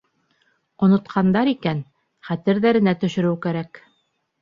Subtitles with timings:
[0.87, 1.85] Онотҡандар икән—
[2.31, 3.85] хәтерҙәренә төшөрөү кәрәк.